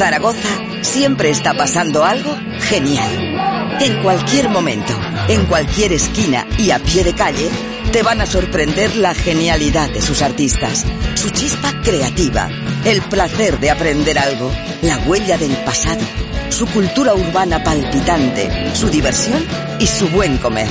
[0.00, 0.48] Zaragoza
[0.80, 3.76] siempre está pasando algo genial.
[3.82, 4.98] En cualquier momento,
[5.28, 7.50] en cualquier esquina y a pie de calle,
[7.92, 12.48] te van a sorprender la genialidad de sus artistas, su chispa creativa,
[12.86, 16.00] el placer de aprender algo, la huella del pasado,
[16.48, 19.44] su cultura urbana palpitante, su diversión
[19.78, 20.68] y su buen comer.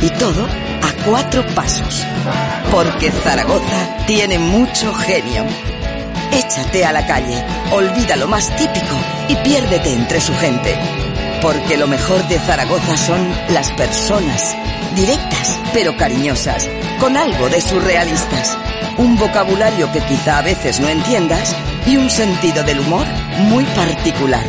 [0.00, 2.04] Y todo a cuatro pasos.
[2.72, 5.46] Porque Zaragoza tiene mucho genio.
[6.32, 8.96] Échate a la calle, olvida lo más típico
[9.28, 10.76] y piérdete entre su gente.
[11.40, 14.56] Porque lo mejor de Zaragoza son las personas,
[14.94, 16.68] directas pero cariñosas,
[17.00, 18.58] con algo de surrealistas,
[18.98, 21.56] un vocabulario que quizá a veces no entiendas
[21.86, 23.06] y un sentido del humor
[23.48, 24.44] muy particular.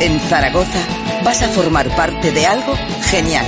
[0.00, 0.80] En Zaragoza
[1.24, 3.44] vas a formar parte de algo genial,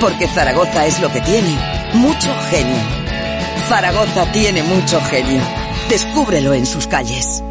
[0.00, 1.56] porque Zaragoza es lo que tiene,
[1.94, 2.80] mucho genio.
[3.68, 5.42] Zaragoza tiene mucho genio.
[5.90, 7.42] Descúbrelo en sus calles.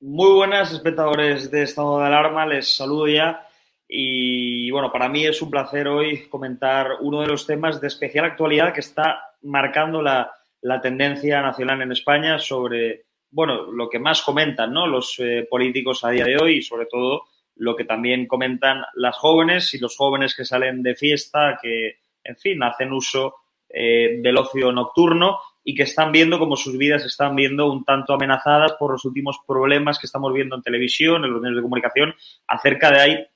[0.00, 3.46] Muy buenas, espectadores de Estado de Alarma, les saludo ya.
[3.86, 8.24] Y bueno, para mí es un placer hoy comentar uno de los temas de especial
[8.24, 14.22] actualidad que está marcando la, la tendencia nacional en España sobre, bueno, lo que más
[14.22, 14.86] comentan ¿no?
[14.86, 17.24] los eh, políticos a día de hoy y sobre todo
[17.56, 22.36] lo que también comentan las jóvenes y los jóvenes que salen de fiesta, que, en
[22.36, 23.36] fin, hacen uso
[23.68, 28.14] eh, del ocio nocturno y que están viendo como sus vidas están viendo un tanto
[28.14, 32.14] amenazadas por los últimos problemas que estamos viendo en televisión, en los medios de comunicación,
[32.48, 33.26] acerca de hay,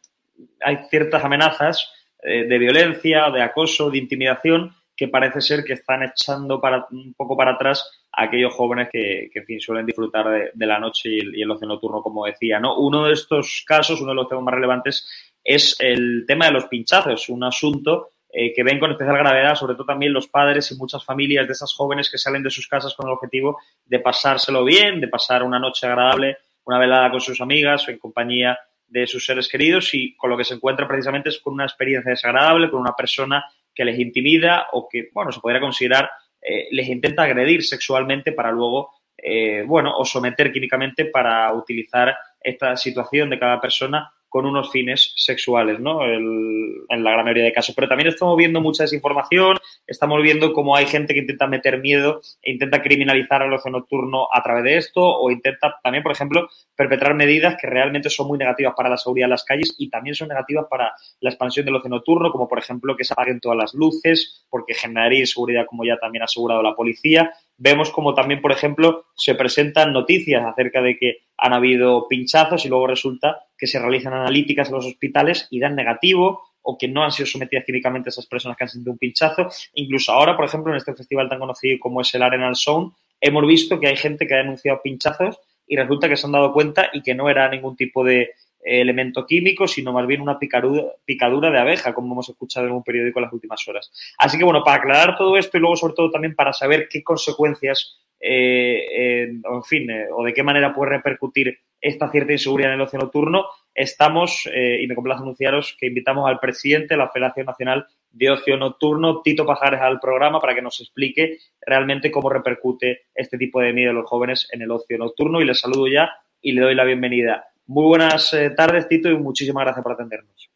[0.60, 6.02] hay ciertas amenazas eh, de violencia, de acoso, de intimidación que parece ser que están
[6.02, 10.66] echando para, un poco para atrás aquellos jóvenes que, que en fin, suelen disfrutar de,
[10.66, 12.58] la noche y el, y ocio nocturno, como decía.
[12.58, 12.78] ¿no?
[12.78, 15.06] Uno de estos casos, uno de los temas más relevantes,
[15.44, 19.74] es el tema de los pinchazos, un asunto eh, que ven con especial gravedad, sobre
[19.74, 22.94] todo también los padres y muchas familias de esas jóvenes que salen de sus casas
[22.94, 27.40] con el objetivo de pasárselo bien, de pasar una noche agradable, una velada con sus
[27.40, 31.28] amigas o en compañía de sus seres queridos y con lo que se encuentra precisamente
[31.28, 33.44] es con una experiencia desagradable, con una persona
[33.74, 36.10] que les intimida o que, bueno, se podría considerar
[36.40, 42.76] eh, les intenta agredir sexualmente para luego, eh, bueno, o someter químicamente para utilizar esta
[42.76, 46.04] situación de cada persona con unos fines sexuales, ¿no?
[46.04, 47.74] El, en la gran mayoría de casos.
[47.74, 49.56] Pero también estamos viendo mucha desinformación,
[49.86, 54.28] estamos viendo cómo hay gente que intenta meter miedo e intenta criminalizar al ocio nocturno
[54.30, 58.36] a través de esto o intenta también, por ejemplo, perpetrar medidas que realmente son muy
[58.36, 61.76] negativas para la seguridad en las calles y también son negativas para la expansión del
[61.76, 65.82] ocio nocturno, como por ejemplo que se apaguen todas las luces porque generaría inseguridad, como
[65.82, 67.32] ya también ha asegurado la policía.
[67.58, 72.68] Vemos como también, por ejemplo, se presentan noticias acerca de que han habido pinchazos y
[72.68, 77.04] luego resulta que se realizan analíticas en los hospitales y dan negativo o que no
[77.04, 79.48] han sido sometidas químicamente esas personas que han sentido un pinchazo.
[79.74, 83.46] Incluso ahora, por ejemplo, en este festival tan conocido como es el Arenal Sound, hemos
[83.46, 86.90] visto que hay gente que ha denunciado pinchazos y resulta que se han dado cuenta
[86.92, 88.30] y que no era ningún tipo de
[88.66, 92.82] elemento químico, sino más bien una picadura, picadura de abeja, como hemos escuchado en un
[92.82, 93.90] periódico en las últimas horas.
[94.18, 97.02] Así que, bueno, para aclarar todo esto y luego, sobre todo, también para saber qué
[97.02, 102.80] consecuencias eh, en fin, eh, o de qué manera puede repercutir esta cierta inseguridad en
[102.80, 107.10] el ocio nocturno, estamos, eh, y me complace anunciaros que invitamos al presidente de la
[107.10, 112.30] Federación Nacional de Ocio Nocturno, Tito Pajares, al programa para que nos explique realmente cómo
[112.30, 115.40] repercute este tipo de miedo de los jóvenes en el ocio nocturno.
[115.40, 116.10] Y les saludo ya
[116.40, 117.44] y le doy la bienvenida.
[117.66, 120.50] Muy buenas tardes, Tito, y muchísimas gracias por atendernos.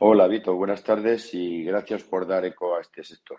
[0.00, 0.54] Hola, Vito.
[0.54, 3.38] Buenas tardes y gracias por dar eco a este sector.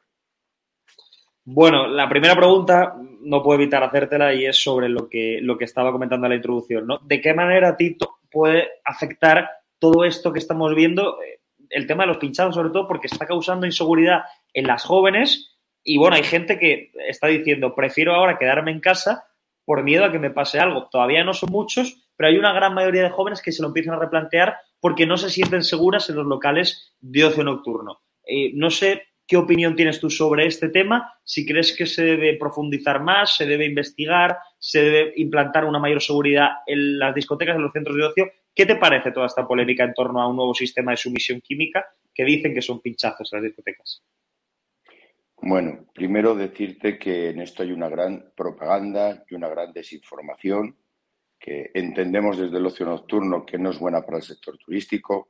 [1.43, 5.65] Bueno, la primera pregunta no puedo evitar hacértela y es sobre lo que, lo que
[5.65, 6.97] estaba comentando en la introducción, ¿no?
[6.99, 9.47] ¿De qué manera, Tito, puede afectar
[9.77, 13.27] todo esto que estamos viendo, eh, el tema de los pinchados sobre todo, porque está
[13.27, 14.23] causando inseguridad
[14.53, 19.27] en las jóvenes y bueno, hay gente que está diciendo, prefiero ahora quedarme en casa
[19.65, 20.87] por miedo a que me pase algo.
[20.89, 23.95] Todavía no son muchos, pero hay una gran mayoría de jóvenes que se lo empiezan
[23.95, 28.01] a replantear porque no se sienten seguras en los locales de ocio nocturno.
[28.25, 31.13] Eh, no sé ¿Qué opinión tienes tú sobre este tema?
[31.23, 35.99] Si crees que se debe profundizar más, se debe investigar, se debe implantar una mayor
[35.99, 38.31] seguridad en las discotecas, en los centros de ocio.
[38.53, 41.85] ¿Qué te parece toda esta polémica en torno a un nuevo sistema de sumisión química
[42.13, 44.03] que dicen que son pinchazos las discotecas?
[45.37, 50.77] Bueno, primero decirte que en esto hay una gran propaganda y una gran desinformación
[51.73, 55.29] entendemos desde el ocio nocturno que no es buena para el sector turístico,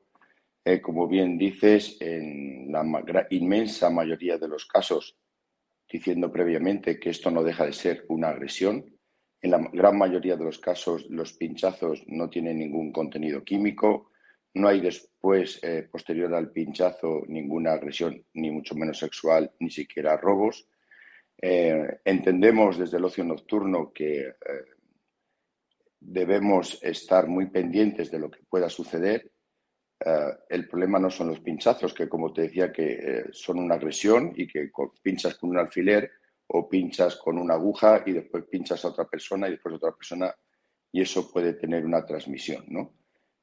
[0.64, 2.84] eh, como bien dices, en la
[3.30, 5.16] inmensa mayoría de los casos,
[5.88, 8.84] diciendo previamente que esto no deja de ser una agresión.
[9.42, 14.10] En la gran mayoría de los casos, los pinchazos no tienen ningún contenido químico,
[14.56, 20.18] no hay después, eh, posterior al pinchazo, ninguna agresión, ni mucho menos sexual, ni siquiera
[20.18, 20.68] robos.
[21.40, 24.34] Eh, entendemos desde el ocio nocturno que
[26.06, 29.32] debemos estar muy pendientes de lo que pueda suceder
[30.00, 33.76] eh, el problema no son los pinchazos, que como te decía, que eh, son una
[33.76, 34.70] agresión y que
[35.02, 36.12] pinchas con un alfiler
[36.48, 39.92] o pinchas con una aguja y después pinchas a otra persona y después a otra
[39.94, 40.36] persona
[40.92, 42.94] y eso puede tener una transmisión, ¿no?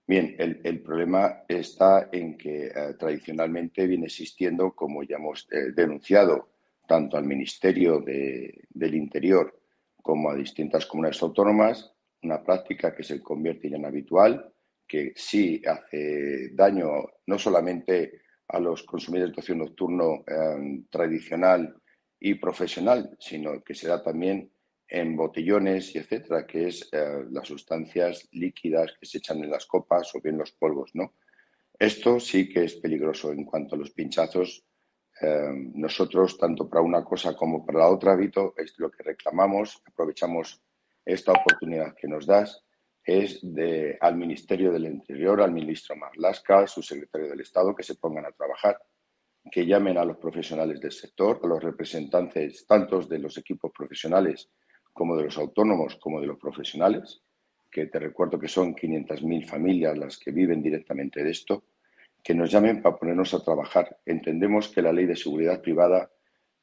[0.06, 6.48] Bien, el, problema está en que eh, tradicionalmente viene existiendo, como ya hemos denunciado,
[6.86, 9.58] tanto al Ministerio del Interior
[10.02, 14.52] como a distintas comunidades autónomas, una práctica que se convierte ya en habitual,
[14.86, 16.88] que sí hace daño
[17.26, 21.74] no solamente a los consumidores de ocio nocturno em, tradicional
[22.20, 24.52] y profesional, sino que se da también
[24.86, 29.64] en botellones y etcétera, que es eh, las sustancias líquidas que se echan en las
[29.64, 31.14] copas o bien los polvos, ¿no?
[31.78, 34.64] Esto sí que es peligroso en cuanto a los pinchazos.
[35.20, 39.82] Em, nosotros, tanto para una cosa como para la otra, Vito, es lo que reclamamos,
[39.86, 40.62] aprovechamos
[41.04, 42.62] esta oportunidad que nos das
[43.04, 47.96] es de, al Ministerio del Interior, al ministro Marlaska, al subsecretario del Estado, que se
[47.96, 48.78] pongan a trabajar,
[49.50, 54.50] que llamen a los profesionales del sector, a los representantes tanto de los equipos profesionales
[54.92, 57.22] como de los autónomos como de los profesionales,
[57.70, 61.64] que te recuerdo que son 500.000 familias las que viven directamente de esto,
[62.22, 63.98] que nos llamen para ponernos a trabajar.
[64.04, 66.10] Entendemos que la ley de seguridad privada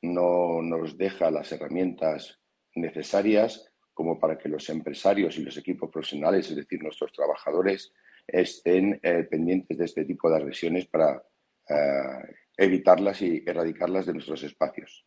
[0.03, 2.39] no nos deja las herramientas
[2.75, 3.68] necesarias
[3.99, 7.91] como para que los empresarios y los equipos profesionales, es decir, nuestros trabajadores,
[8.25, 11.21] estén eh, pendientes de este tipo de agresiones para
[11.67, 15.05] eh, evitarlas y erradicarlas de nuestros espacios.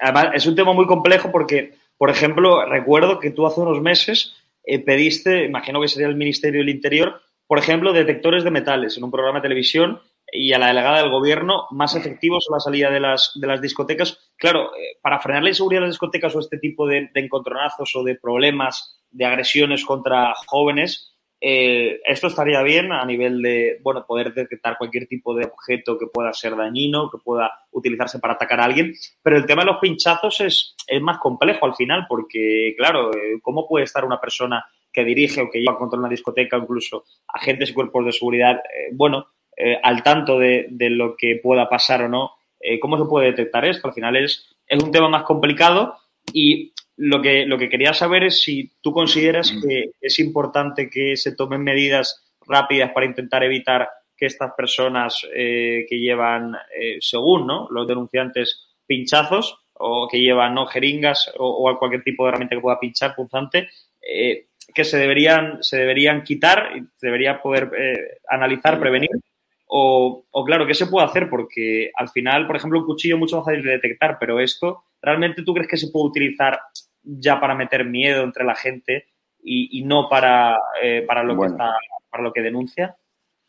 [0.00, 4.36] Además, es un tema muy complejo porque, por ejemplo, recuerdo que tú hace unos meses
[4.64, 9.04] eh, pediste, imagino que sería el Ministerio del Interior, por ejemplo, detectores de metales en
[9.04, 10.00] un programa de televisión
[10.32, 13.60] y a la delegada del gobierno más efectivos a la salida de las, de las
[13.60, 14.32] discotecas.
[14.36, 18.02] Claro, eh, para frenar la inseguridad de las discotecas o este tipo de, encontronazos o
[18.02, 24.32] de problemas, de agresiones contra jóvenes, eh, esto estaría bien a nivel de, bueno, poder
[24.32, 28.64] detectar cualquier tipo de objeto que pueda ser dañino, que pueda utilizarse para atacar a
[28.64, 33.14] alguien, pero el tema de los pinchazos es, es más complejo al final, porque, claro,
[33.14, 37.04] eh, ¿cómo puede estar una persona que dirige o que lleva control una discoteca, incluso
[37.28, 38.62] agentes y cuerpos de seguridad,
[38.94, 39.26] bueno,
[39.56, 42.32] eh, al tanto de, lo que pueda pasar o no.
[42.60, 43.88] Eh, ¿Cómo se puede detectar esto?
[43.88, 45.96] Al final es, es un tema más complicado
[46.32, 51.16] y lo que, lo que quería saber es si tú consideras que es importante que
[51.16, 56.56] se tomen medidas rápidas para intentar evitar que estas personas eh, que llevan,
[57.00, 57.68] según ¿no?
[57.70, 60.66] los denunciantes, pinchazos o que llevan ¿no?
[60.66, 63.68] jeringas o, cualquier tipo de herramienta que pueda pinchar, punzante,
[64.00, 67.70] que se deberían, se deberían quitar y se debería poder
[68.28, 69.10] analizar, prevenir
[69.68, 71.28] o, claro, ¿qué se puede hacer?
[71.28, 74.84] Porque al final, por ejemplo, un cuchillo es mucho más fácil de detectar, pero esto,
[75.02, 76.60] ¿realmente tú crees que se puede utilizar
[77.02, 79.06] ya para meter miedo entre la gente
[79.42, 81.48] y, no para, eh, para, lo que
[82.10, 82.96] para lo que denuncia?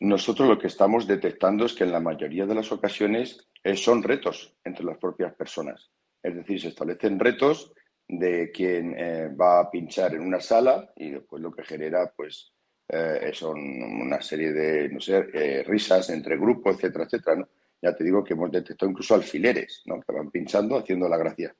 [0.00, 4.02] Nosotros lo que estamos detectando es que en la mayoría de las ocasiones eh, son
[4.02, 5.90] retos entre las propias personas.
[6.22, 7.72] Es decir, se establecen retos
[8.06, 12.52] de quien eh, va a pinchar en una sala y después lo que genera pues
[12.88, 17.48] eh, son una serie de, no sé, eh, risas entre grupos, etcétera, etcétera, ¿no?
[17.80, 20.00] Ya te digo que hemos detectado incluso alfileres, ¿no?
[20.00, 21.54] Que van pinchando haciendo la gracia.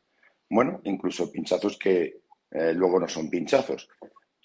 [0.51, 3.89] Bueno, incluso pinchazos que luego no son pinchazos.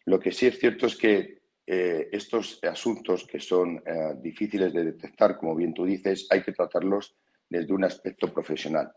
[0.06, 3.82] Lo que sí es cierto es que estos asuntos que son
[4.22, 7.16] difíciles de detectar, como bien tú dices, hay que tratarlos
[7.50, 8.92] desde un aspecto profesional.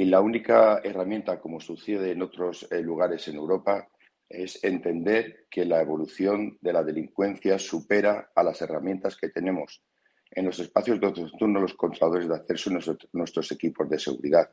[0.00, 3.86] Y la única herramienta, como sucede en otros eh, lugares en Europa,
[4.30, 9.82] es entender que la evolución de la delincuencia supera a las herramientas que tenemos
[10.30, 12.70] en los espacios de turno los controladores de acceso
[13.12, 14.48] nuestros equipos de seguridad.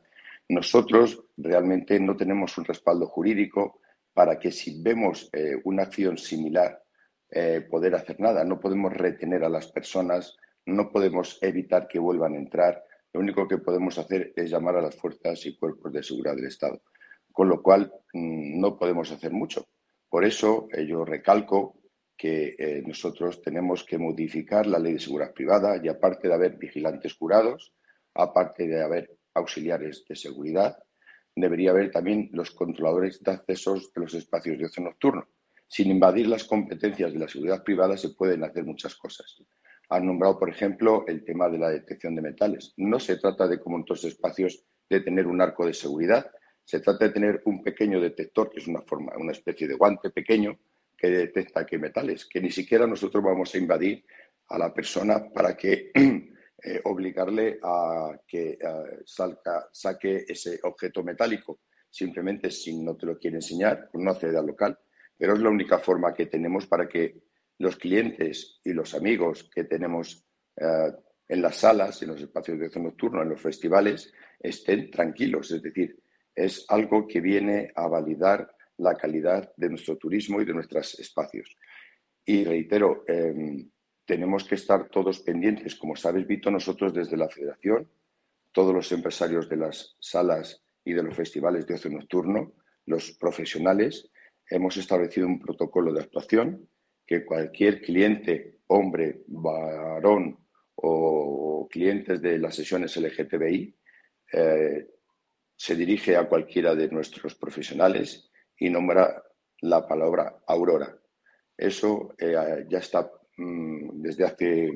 [0.48, 3.80] Nosotros realmente no tenemos un respaldo jurídico
[4.12, 6.82] para que si vemos eh, una acción similar
[7.30, 8.42] eh, poder hacer nada.
[8.42, 12.82] No podemos retener a las personas, no podemos evitar que vuelvan a entrar,
[13.12, 16.46] lo único que podemos hacer es llamar a las fuerzas y cuerpos de seguridad del
[16.46, 16.80] Estado,
[17.38, 19.68] con lo cual mm, no podemos hacer mucho.
[20.08, 21.76] Por eso eh, yo recalco
[22.16, 26.56] que eh, nosotros tenemos que modificar la ley de seguridad privada y aparte de haber
[26.56, 27.72] vigilantes curados,
[28.12, 30.78] aparte de haber auxiliares de seguridad,
[31.36, 35.28] debería haber también los controladores de accesos de los espacios de ocio nocturno.
[35.68, 39.40] Sin invadir las competencias de la seguridad privada se pueden hacer muchas cosas
[39.90, 42.74] han nombrado, por ejemplo, el tema de la detección de metales.
[42.76, 46.30] No se trata de, como en otros espacios, de tener un arco de seguridad.
[46.68, 50.10] Se trata de tener un pequeño detector, que es una forma, una especie de guante
[50.10, 50.58] pequeño
[50.94, 54.04] que detecta qué metales, que ni siquiera nosotros vamos a invadir
[54.48, 58.58] a la persona para que eh, obligarle a que
[59.06, 61.60] salga, saque ese objeto metálico.
[61.88, 64.78] Simplemente si no te lo quiere enseñar, no accede al local.
[65.16, 67.22] Pero es la única forma que tenemos para que
[67.60, 70.22] los clientes y los amigos que tenemos
[70.54, 70.92] eh,
[71.28, 75.50] en las salas, en los espacios de ocio nocturno, en los festivales, estén tranquilos.
[75.50, 75.98] Es decir,
[76.38, 81.56] es algo que viene a validar la calidad de nuestro turismo y de nuestros espacios.
[82.24, 83.68] Y reitero, em,
[84.04, 85.74] tenemos que estar todos pendientes.
[85.74, 87.90] Como sabes, Vito, nosotros desde la Federación,
[88.52, 92.54] todos los empresarios de las salas y de los festivales de ocio nocturno,
[92.86, 94.08] los profesionales,
[94.48, 96.68] hemos establecido un protocolo de actuación
[97.04, 100.38] que cualquier cliente, hombre, varón
[100.76, 103.74] o clientes de las sesiones LGTBI,
[104.32, 104.86] eh,
[105.58, 109.24] se dirige a cualquiera de nuestros profesionales y nombra
[109.62, 110.96] la palabra Aurora.
[111.56, 114.70] Eso eh, ya está mm, desde hace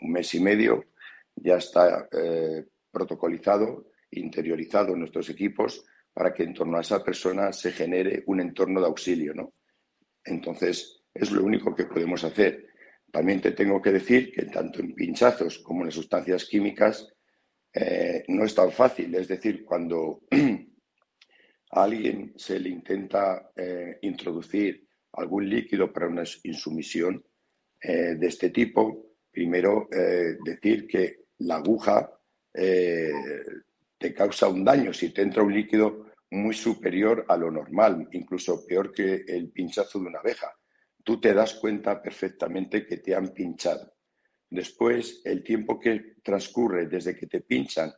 [0.00, 0.84] un mes y medio,
[1.34, 7.52] ya está eh, protocolizado, interiorizado en nuestros equipos para que en torno a esa persona
[7.52, 9.34] se genere un entorno de auxilio.
[9.34, 9.54] ¿no?
[10.24, 12.68] Entonces, es lo único que podemos hacer.
[13.10, 17.12] También te tengo que decir que tanto en pinchazos como en sustancias químicas
[17.72, 19.14] eh, no es tan fácil.
[19.14, 20.22] Es decir, cuando
[21.70, 27.24] a alguien se le intenta eh, introducir algún líquido para una insumisión
[27.80, 29.88] eh, de este tipo, primero
[30.44, 32.10] decir que la aguja
[32.52, 38.66] te causa un daño si te entra un líquido muy superior a lo normal, incluso
[38.66, 40.52] peor que el pinchazo de una abeja
[41.08, 43.94] tú te das cuenta perfectamente que te han pinchado.
[44.50, 47.92] Después, el tiempo que transcurre desde que te pinchan,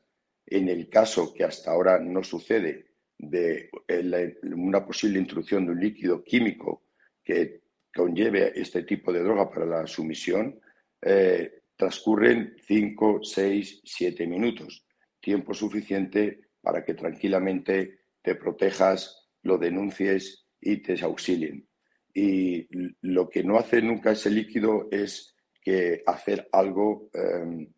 [0.47, 3.71] en el caso que hasta ahora no sucede, de
[4.42, 6.87] una posible introducción de un líquido químico
[7.23, 7.61] que
[7.95, 10.59] conlleve este tipo de droga para la sumisión,
[11.02, 14.87] eh, transcurren 5, 6, 7 minutos,
[15.21, 21.66] tiempo suficiente para que tranquilamente te protejas, lo denuncies y te auxilien.
[22.12, 22.66] Y
[23.02, 27.69] lo que no hace nunca ese líquido es que hacer algo, em,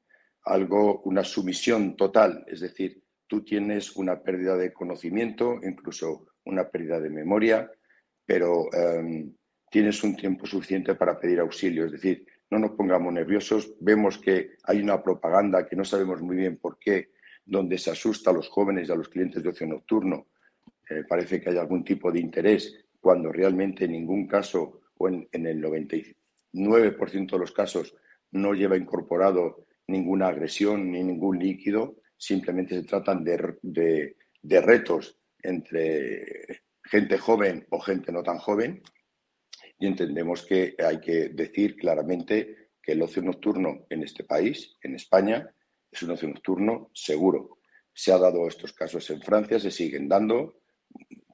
[0.45, 7.01] algo, una sumisión total, es decir, tú tienes una pérdida de conocimiento, incluso una pérdida
[7.01, 7.71] de memoria,
[8.25, 9.35] pero em,
[9.71, 14.57] tienes un tiempo suficiente para pedir auxilio, es decir, no nos pongamos nerviosos, vemos que
[14.65, 17.13] hay una propaganda que no sabemos muy bien por qué,
[17.45, 20.29] donde se asusta a los jóvenes y a los clientes de ocio nocturno,
[20.89, 25.29] eh, parece que hay algún tipo de interés cuando realmente en ningún caso o en,
[25.33, 25.59] el
[26.53, 27.95] 99% de los casos
[28.33, 37.19] no lleva incorporado ninguna agresión ni ningún líquido, simplemente se tratan de, retos entre gente
[37.19, 38.83] joven o gente no tan joven
[39.79, 44.95] y entendemos que hay que decir claramente que el ocio nocturno en este país, en
[44.95, 45.53] España,
[45.91, 47.59] es un ocio nocturno seguro.
[47.93, 50.61] Se ha dado estos casos en Francia, se siguen dando,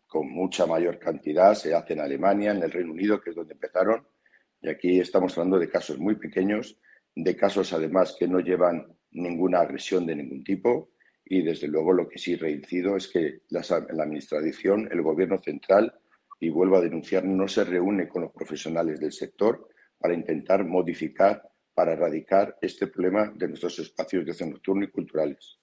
[0.06, 3.54] con mucha mayor cantidad, se hace en Alemania, en el Reino Unido, que es donde
[3.54, 4.06] empezaron,
[4.60, 6.78] y aquí estamos hablando de casos muy pequeños,
[7.14, 10.90] de casos además que no llevan ninguna agresión de ningún tipo
[11.24, 15.92] y desde luego lo que sí reincido es que la, Administración, el Gobierno central,
[16.40, 21.42] y vuelvo a denunciar, no se reúne con los profesionales del sector para intentar modificar,
[21.74, 25.58] para erradicar este problema de nuestros espacios de ocio nocturno y culturales.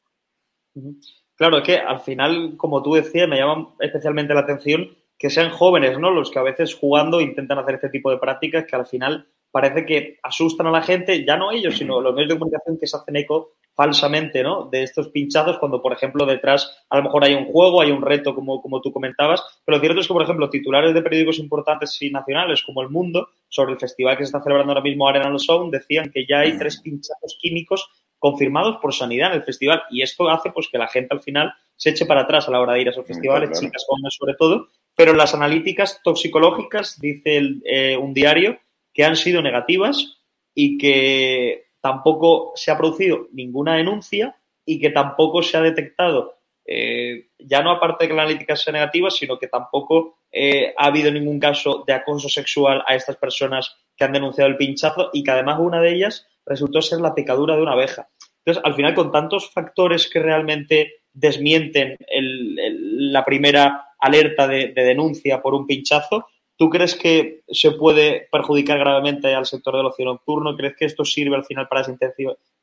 [1.35, 5.49] Claro, es que al final, como tú decías, me llama especialmente la atención que sean
[5.49, 6.11] jóvenes, ¿no?
[6.11, 9.85] Los que a veces jugando intentan hacer este tipo de prácticas que al final parece
[9.85, 12.97] que asustan a la gente, ya no ellos, sino los medios de comunicación que se
[12.97, 14.69] hacen eco falsamente, ¿no?
[14.69, 18.01] De estos pinchazos cuando, por ejemplo, detrás a lo mejor hay un juego, hay un
[18.01, 21.39] reto, como, como tú comentabas, pero lo cierto es que, por ejemplo, titulares de periódicos
[21.39, 25.07] importantes y nacionales como El Mundo, sobre el festival que se está celebrando ahora mismo
[25.07, 29.83] Arena Sound, decían que ya hay tres pinchazos químicos confirmados por sanidad en el festival
[29.91, 32.61] y esto hace pues que la gente al final se eche para atrás a la
[32.61, 37.41] hora de ir a esos festivales, chicas jóvenes sobre todo, pero las analíticas toxicológicas, dice
[37.65, 38.59] eh, un diario,
[38.93, 40.21] que han sido negativas
[40.53, 47.27] y que tampoco se ha producido ninguna denuncia y que tampoco se ha detectado, eh,
[47.37, 51.11] ya no aparte de que la analítica sea negativa, sino que tampoco eh, ha habido
[51.11, 55.31] ningún caso de acoso sexual a estas personas que han denunciado el pinchazo y que
[55.31, 58.09] además una de ellas resultó ser la picadura de una abeja.
[58.43, 65.53] Entonces, al final, con tantos factores que realmente desmienten la primera alerta de, denuncia por
[65.53, 70.55] un pinchazo, ¿tú crees que se puede perjudicar gravemente al sector del ocio nocturno?
[70.55, 71.85] ¿Crees que esto sirve al final para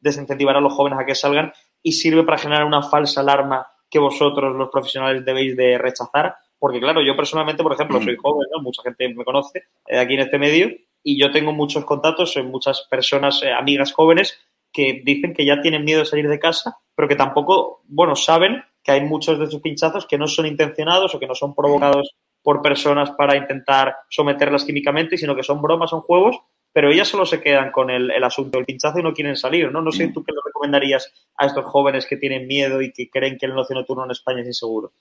[0.01, 3.99] desincentivar a los jóvenes a que salgan y sirve para generar una falsa alarma que
[3.99, 6.37] vosotros, los profesionales, debéis de rechazar?
[6.59, 10.21] Porque, claro, yo personalmente, por ejemplo, soy joven, mucha gente me conoce eh, aquí en
[10.21, 10.71] este medio,
[11.03, 14.39] y yo tengo muchos contactos en muchas personas, eh, amigas jóvenes,
[14.73, 18.63] que dicen que ya tienen miedo de salir de casa, pero que tampoco, bueno, saben
[18.83, 22.15] que hay muchos de esos pinchazos que no son intencionados o que no son provocados
[22.43, 26.41] por personas para intentar someterlas químicamente, sino que son bromas, son juegos,
[26.73, 29.83] pero ellas solo se quedan con el, asunto del pinchazo y no quieren salir, ¿no?
[29.83, 33.37] No sé tú qué le recomendarías a estos jóvenes que tienen miedo y que creen
[33.37, 34.93] que el ocio nocturno en España es inseguro.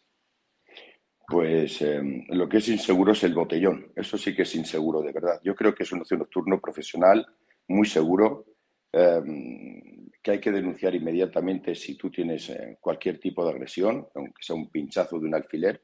[1.28, 3.94] Pues em, lo que es inseguro es el botellón.
[3.96, 5.40] Eso sí que es inseguro, de verdad.
[5.44, 7.26] Yo creo que es un ocio nocturno profesional,
[7.70, 8.46] muy seguro,
[8.92, 14.44] em, que hay que denunciar inmediatamente si tú tienes eh, cualquier tipo de agresión, aunque
[14.44, 15.82] sea un pinchazo de un alfiler.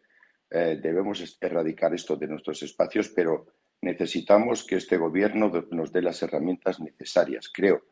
[0.50, 3.48] Eh, debemos erradicar esto de nuestros espacios, pero
[3.82, 7.50] necesitamos que este gobierno nos dé las herramientas necesarias.
[7.54, 7.84] Creo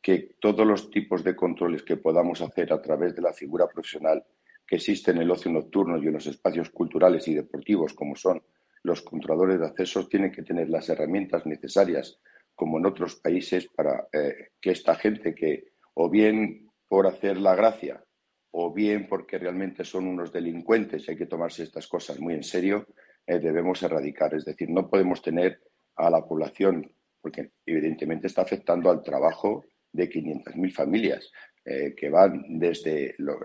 [0.00, 4.22] que todos los tipos de controles que podamos hacer a través de la figura profesional
[4.66, 8.42] que existe en el ocio nocturno y en los espacios culturales y deportivos, como son
[8.82, 12.18] los controladores de acceso, tienen que tener las herramientas necesarias,
[12.54, 17.54] como en otros países, para eh, que esta gente que, o bien por hacer la
[17.54, 18.04] gracia,
[18.52, 22.44] o bien porque realmente son unos delincuentes y hay que tomarse estas cosas muy en
[22.44, 22.86] serio,
[23.26, 24.34] eh, debemos erradicar.
[24.34, 25.60] Es decir, no podemos tener
[25.96, 26.90] a la población,
[27.20, 31.30] porque evidentemente está afectando al trabajo de 500.000 familias,
[31.64, 33.38] eh, que van desde lo,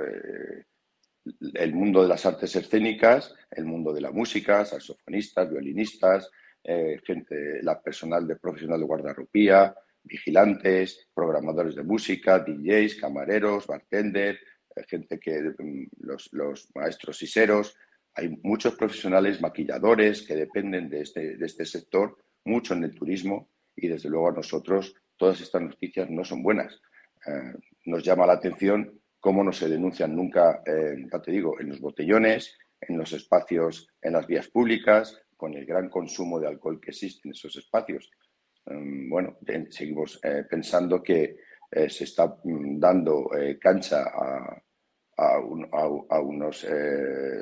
[1.54, 6.30] el mundo de las artes escénicas, el mundo de la música, saxofonistas, violinistas,
[6.64, 14.40] eh, gente, la personal de profesional de guardarropía, vigilantes, programadores de música, DJs, camareros, bartender,
[14.76, 17.76] eh, gente que mm, los, los maestros siseros.
[18.16, 23.50] Hay muchos profesionales maquilladores que dependen de este, de este sector, mucho en el turismo
[23.76, 26.82] y desde luego a nosotros todas estas noticias no son buenas.
[27.26, 27.54] Eh,
[27.86, 31.82] nos llama la atención cómo no se denuncian nunca, eh, ya te digo, en los
[31.82, 36.92] botellones, en los espacios, en las vías públicas, con el gran consumo de alcohol que
[36.92, 38.12] existe en esos espacios.
[38.66, 39.38] Mm, bueno,
[39.70, 41.38] seguimos eh, pensando que
[41.72, 44.62] eh, se está mm, dando cancha a,
[46.22, 46.66] unos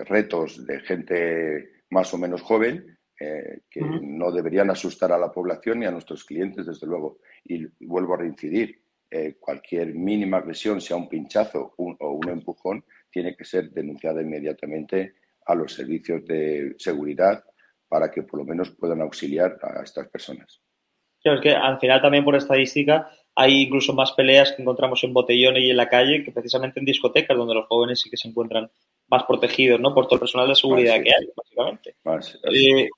[0.07, 5.85] retos de gente más o menos joven que no deberían asustar a la población ni
[5.85, 7.19] a nuestros clientes, desde luego.
[7.45, 13.37] Y vuelvo a reincidir, eh, cualquier mínima agresión, sea un pinchazo o un empujón, tiene
[13.37, 15.13] que ser denunciada inmediatamente
[15.45, 17.41] a los servicios de seguridad
[17.87, 20.61] para que por lo menos puedan auxiliar a estas personas.
[21.21, 25.13] Claro, es que al final también por estadística hay incluso más peleas que encontramos en
[25.13, 28.27] botellones y en la calle que precisamente en discotecas donde los jóvenes sí que se
[28.27, 28.69] encuentran
[29.09, 29.93] más protegidos, ¿no?
[29.93, 31.95] Por todo el personal de seguridad que hay, básicamente.
[32.51, 32.89] Eh,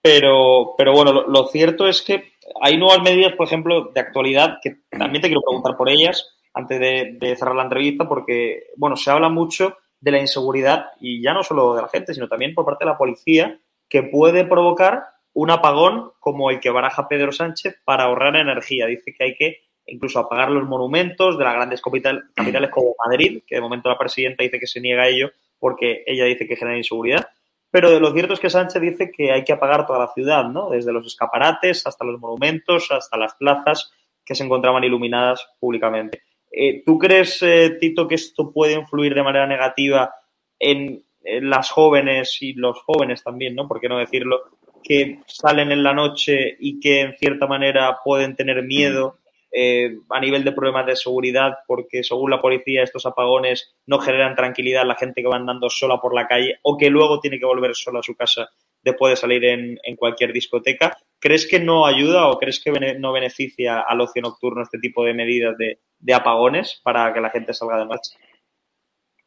[0.00, 4.82] pero, pero bueno, lo, cierto es que hay nuevas medidas, por ejemplo, de actualidad, que
[4.90, 9.28] también te quiero preguntar por ellas antes de, cerrar la entrevista, porque, bueno, se habla
[9.28, 12.84] mucho de la inseguridad y ya no solo de la gente, sino también por parte
[12.84, 18.04] de la policía, que puede provocar un apagón como el que baraja Pedro Sánchez para
[18.04, 18.86] ahorrar energía.
[18.86, 22.24] Dice que hay que incluso apagar los monumentos de las grandes capitales
[22.70, 26.24] como Madrid, que de momento la presidenta dice que se niega a ello porque ella
[26.24, 27.28] dice que genera inseguridad.
[27.70, 30.70] Pero lo cierto es que Sánchez dice que hay que apagar toda la ciudad, ¿no?
[30.70, 33.92] Desde los escaparates hasta los monumentos, hasta las plazas
[34.24, 36.22] que se encontraban iluminadas públicamente.
[36.50, 40.14] Eh, ¿Tú crees, eh, Tito, que esto puede influir de manera negativa
[40.58, 41.04] en,
[41.40, 43.66] las jóvenes y los jóvenes también, ¿no?
[43.66, 44.42] ¿Por qué no decirlo?
[44.82, 49.18] Que salen en la noche y que en cierta manera pueden tener miedo
[49.58, 54.34] eh, a nivel de problemas de seguridad, porque según la policía estos apagones no generan
[54.34, 57.38] tranquilidad a la gente que va andando sola por la calle o que luego tiene
[57.38, 58.50] que volver sola a su casa
[58.82, 60.96] después de salir en, cualquier discoteca.
[61.18, 65.14] ¿Crees que no ayuda o crees que no beneficia al ocio nocturno este tipo de
[65.14, 68.10] medidas de, de apagones para que la gente salga de marcha?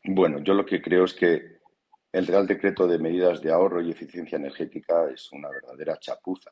[0.04, 1.59] Bueno, yo lo que creo es que
[2.12, 6.52] el Real Decreto de Medidas de Ahorro y Eficiencia Energética es una verdadera chapuza.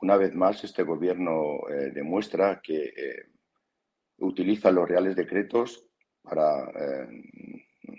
[0.00, 3.26] Una vez más, este Gobierno eh, demuestra que eh,
[4.18, 5.84] utiliza los reales decretos
[6.22, 7.08] para, eh,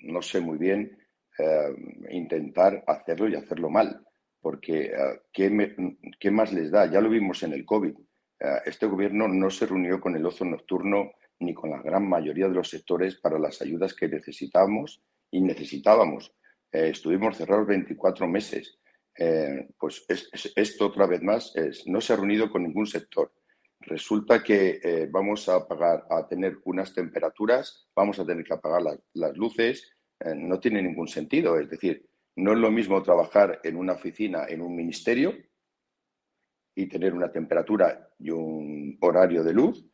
[0.03, 0.97] no sé muy bien,
[2.09, 4.05] intentar hacerlo y hacerlo mal.
[4.41, 4.91] Porque,
[5.31, 5.75] ¿qué,
[6.19, 6.85] ¿qué, más les da?
[6.91, 7.95] Ya lo vimos en el COVID.
[8.65, 12.55] este Gobierno no se reunió con el ocio nocturno ni con la gran mayoría de
[12.55, 16.33] los sectores para las ayudas que necesitamos y necesitábamos.
[16.71, 18.79] Eh, estuvimos cerrados 24 meses.
[19.17, 20.05] Eh, pues
[20.55, 23.33] esto otra vez más es, no se ha reunido con ningún sector.
[23.81, 28.81] Resulta que eh, vamos a pagar, a tener unas temperaturas, vamos a tener que apagar
[29.13, 29.93] las luces,
[30.35, 31.57] no tiene ningún sentido.
[31.57, 32.05] Es decir,
[32.35, 35.33] no es lo mismo trabajar en una oficina, en un ministerio
[36.75, 39.85] y tener una temperatura y un horario de luz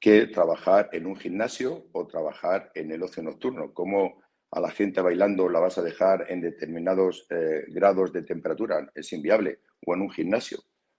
[0.00, 3.72] que trabajar en un gimnasio o trabajar en el ocio nocturno.
[3.72, 4.22] ¿Cómo
[4.56, 8.90] a la gente bailando la vas a dejar en determinados eh, grados de temperatura?
[8.94, 9.58] Es inviable.
[9.84, 10.58] O en un gimnasio.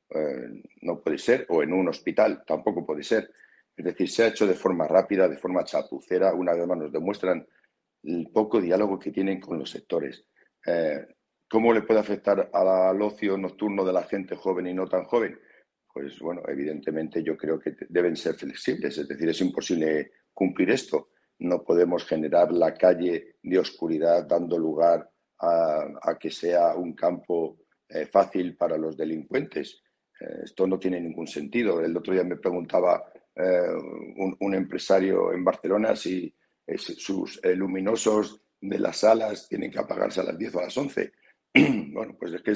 [0.09, 1.47] Eh, no puede ser.
[1.49, 2.43] O en un hospital.
[2.45, 3.31] Tampoco puede ser.
[3.75, 6.35] Es decir, se ha hecho de forma rápida, de forma chapucera.
[6.35, 7.47] Una vez más nos demuestran
[8.03, 10.23] el poco diálogo que tienen con los sectores.
[10.63, 11.07] Eh,
[11.49, 15.39] ¿Cómo le puede afectar al ocio nocturno de la gente joven y no tan joven?
[15.97, 21.09] pues bueno, evidentemente yo creo que deben ser flexibles, es decir, es imposible cumplir esto.
[21.39, 28.07] No podemos generar la calle de oscuridad dando lugar a, que sea un campo eh,
[28.07, 29.81] fácil para los delincuentes.
[30.19, 31.79] Eh, esto no tiene ningún sentido.
[31.81, 33.03] El otro día me preguntaba
[33.35, 33.69] eh,
[34.39, 36.33] un, empresario en Barcelona si
[36.75, 41.11] sus luminosos de las salas tienen que apagarse a las 10 o a las 11.
[41.93, 42.53] bueno, pues es que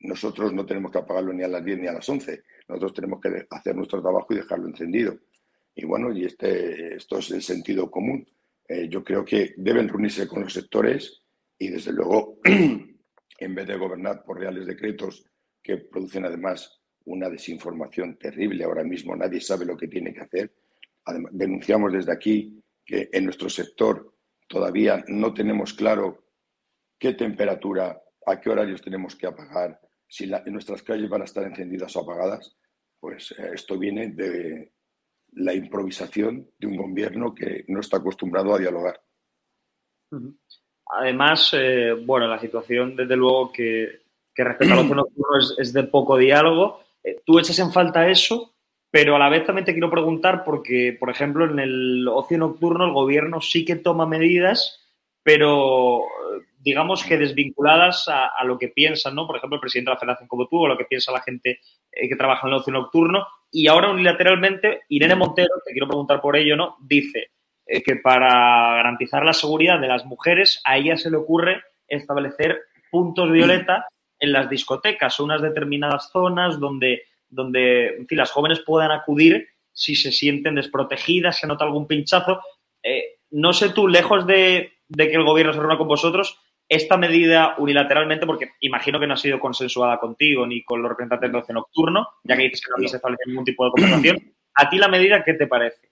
[0.00, 2.42] nosotros no tenemos que apagarlo ni a las 10 ni a las 11.
[2.68, 5.16] Nosotros tenemos que hacer nuestro trabajo y dejarlo encendido.
[5.78, 8.26] Y bueno, y este, esto es el sentido común.
[8.66, 11.22] Eh, yo creo que deben reunirse con los sectores
[11.58, 15.24] y, desde luego, en vez de gobernar por reales decretos
[15.62, 20.54] que producen además una desinformación terrible ahora mismo, nadie sabe lo que tiene que hacer.
[21.30, 24.14] denunciamos desde aquí que en nuestro sector
[24.48, 26.24] todavía no tenemos claro
[26.98, 31.94] qué temperatura, a qué horarios tenemos que apagar, si nuestras calles van a estar encendidas
[31.96, 32.56] o apagadas,
[32.98, 34.72] pues eh, esto viene de
[35.36, 39.00] la improvisación de un gobierno que no está acostumbrado a dialogar.
[40.86, 44.02] Además, eh, bueno, la situación, desde luego, que,
[44.34, 46.80] que respecto al ocio nocturno es, de poco diálogo.
[47.02, 48.54] Eh, tú echas en falta eso,
[48.90, 52.86] pero a la vez también te quiero preguntar porque, por ejemplo, en el ocio nocturno
[52.86, 54.80] el gobierno sí que toma medidas,
[55.22, 56.04] pero
[56.66, 59.24] digamos que desvinculadas a, lo que piensan, ¿no?
[59.24, 61.60] Por ejemplo, el presidente de la federación como tú, o lo que piensa la gente
[61.92, 63.24] eh, que trabaja en el ocio nocturno.
[63.52, 66.76] Y ahora unilateralmente, Irene Montero, te quiero preguntar por ello, ¿no?
[66.80, 67.30] Dice
[67.64, 72.58] eh, que para garantizar la seguridad de las mujeres, a ella se le ocurre establecer
[72.90, 73.86] puntos violeta
[74.18, 80.56] en las discotecas, unas determinadas zonas donde, donde las jóvenes puedan acudir si se sienten
[80.56, 82.40] desprotegidas, se nota algún pinchazo.
[82.82, 86.96] Eh, no sé tú, lejos de, de que el gobierno se reúna con vosotros, esta
[86.96, 91.40] medida unilateralmente, porque imagino que no ha sido consensuada contigo ni con los representantes del
[91.40, 94.78] ocio nocturno, ya que dices que no se establece ningún tipo de conversación, ¿a ti
[94.78, 95.88] la medida qué te parece?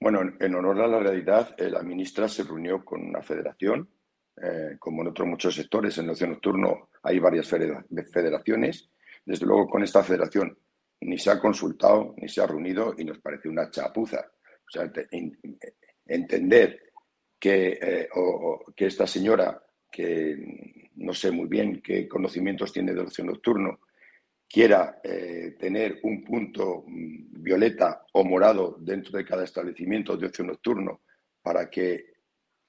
[0.00, 3.88] Bueno, en honor a la realidad, eh, la ministra se reunió con una federación,
[4.40, 8.90] eh, como en otros muchos sectores, en el ocio nocturno hay varias federaciones.
[9.24, 10.56] Desde luego, con esta federación
[11.00, 14.20] ni se ha consultado, ni se ha reunido y nos parece una chapuza.
[14.20, 14.90] O sea,
[16.06, 16.87] entender
[17.38, 18.08] que, eh,
[18.74, 23.80] que esta señora, que no sé muy bien qué conocimientos tiene de ocio nocturno,
[24.48, 30.44] quiera eh, tener un punto mm, violeta o morado dentro de cada establecimiento de ocio
[30.44, 31.02] nocturno
[31.42, 32.06] para que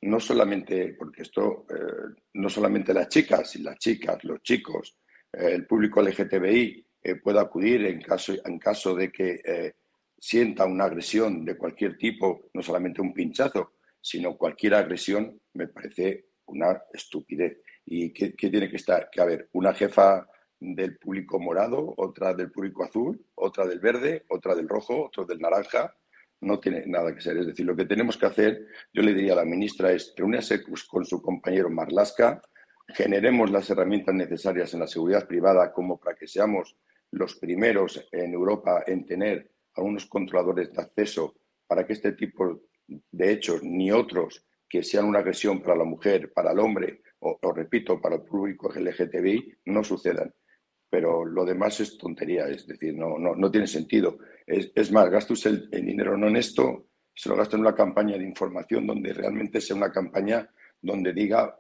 [0.01, 4.95] no solamente, porque esto, eh, no solamente las chicas, y las chicas, los chicos,
[5.31, 6.85] el público LGTBI
[7.21, 9.73] pueda acudir en caso, en caso de que
[10.17, 16.25] sienta una agresión de cualquier tipo, no solamente un pinchazo, sino cualquier agresión me parece
[16.45, 17.61] una estupidez.
[17.85, 19.09] ¿Y qué, tiene que estar?
[19.11, 20.27] Que haber una jefa
[20.59, 25.39] del público morado, otra del público azul, otra del verde, otra del rojo, otra del
[25.39, 25.95] naranja.
[26.41, 27.37] no tiene nada que ser.
[27.37, 30.63] Es decir, lo que tenemos que hacer, yo le diría a la ministra, es reunirse
[30.63, 32.41] con su compañero Marlasca,
[32.93, 36.75] generemos las herramientas necesarias en la seguridad privada como para que seamos
[37.11, 41.35] los primeros en Europa en tener algunos controladores de acceso
[41.67, 42.68] para que este tipo
[43.11, 47.37] de hechos ni otros que sean una agresión para la mujer, para el hombre o,
[47.53, 50.33] repito, para el público LGTBI no sucedan.
[50.89, 54.19] Pero lo demás es tontería, es decir, no, no, no tiene sentido.
[54.45, 57.75] Es, es más, gaste el, el, dinero no en esto, se lo gasta en una
[57.75, 60.49] campaña de información donde realmente sea una campaña
[60.81, 61.59] donde diga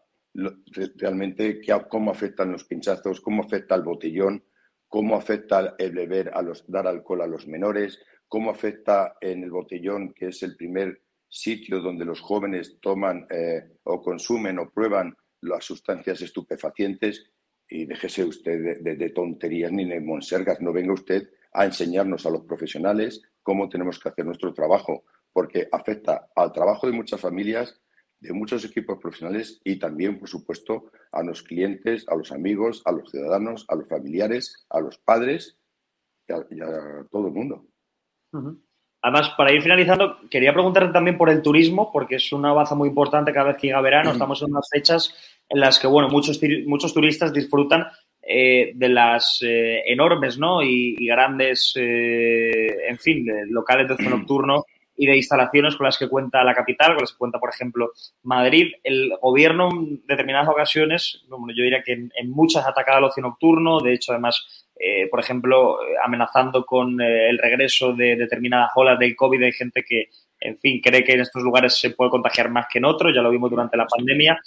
[0.95, 4.43] realmente qué, cómo afectan los pinchazos, cómo afecta el botellón,
[4.87, 9.51] cómo afecta el beber, a los, dar alcohol a los menores, cómo afecta en el
[9.51, 15.15] botellón, que es el primer sitio donde los jóvenes toman eh, o consumen o prueban
[15.41, 17.31] las sustancias estupefacientes
[17.69, 22.41] y déjese usted de, tonterías ni de monsergas, no venga usted a enseñarnos a los
[22.41, 27.79] profesionales cómo tenemos que hacer nuestro trabajo, porque afecta al trabajo de muchas familias,
[28.19, 32.91] de muchos equipos profesionales y también, por supuesto, a los clientes, a los amigos, a
[32.91, 35.57] los ciudadanos, a los familiares, a los padres
[36.27, 37.65] y a, todo el mundo.
[39.01, 42.89] Además, para ir finalizando, quería preguntarte también por el turismo, porque es una baza muy
[42.89, 44.11] importante cada vez que llega verano.
[44.11, 45.13] Estamos en unas fechas
[45.47, 47.87] en las que, bueno, muchos, muchos turistas disfrutan
[48.21, 50.61] eh, de las eh, enormes ¿no?
[50.61, 54.65] y, grandes, eh, en fin, locales de ocio nocturno
[54.99, 57.93] y de instalaciones con las que cuenta la capital, con las que cuenta, por ejemplo,
[58.23, 58.73] Madrid.
[58.83, 63.23] El gobierno, en determinadas ocasiones, yo diría que en, en muchas ha atacado al ocio
[63.23, 63.79] nocturno.
[63.79, 69.15] De hecho, además, eh, por ejemplo, amenazando con eh, el regreso de determinadas olas del
[69.15, 69.41] COVID.
[69.41, 72.79] Hay gente que, en fin, cree que en estos lugares se puede contagiar más que
[72.79, 74.37] en otros, ya lo vimos durante la pandemia.